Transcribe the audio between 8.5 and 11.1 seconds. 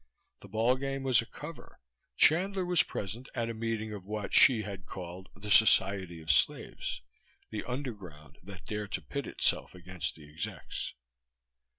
dared to pit itself against the execs.